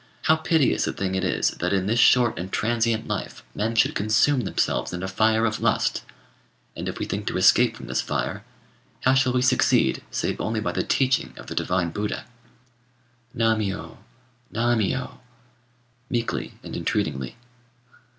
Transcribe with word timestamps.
How 0.23 0.35
piteous 0.35 0.87
a 0.87 0.93
thing 0.93 1.13
it 1.13 1.23
is 1.23 1.51
that 1.51 1.73
in 1.73 1.85
this 1.85 1.99
short 1.99 2.39
and 2.39 2.51
transient 2.51 3.07
life 3.07 3.43
men 3.53 3.75
should 3.75 3.93
consume 3.93 4.41
themselves 4.41 4.91
in 4.93 5.03
a 5.03 5.07
fire 5.07 5.45
of 5.45 5.59
lust! 5.61 6.01
and 6.75 6.89
if 6.89 6.97
we 6.97 7.05
think 7.05 7.27
to 7.27 7.37
escape 7.37 7.75
from 7.77 7.85
this 7.85 8.01
fire, 8.01 8.43
how 9.01 9.13
shall 9.13 9.31
we 9.31 9.43
succeed 9.43 10.01
save 10.09 10.41
only 10.41 10.59
by 10.59 10.71
the 10.71 10.81
teaching 10.81 11.35
of 11.37 11.45
the 11.45 11.53
divine 11.53 11.91
Buddha?" 11.91 12.25
[Footnote 13.31 13.35
86: 13.35 13.35
One 13.45 13.51
of 13.51 13.59
the 13.59 13.65
Buddhist 13.65 14.53
classics.] 14.53 14.57
"Nammiyô! 14.57 15.05
nammiyô!" 15.05 15.17
meekly 16.09 16.53
and 16.63 16.75
entreatingly. 16.75 17.35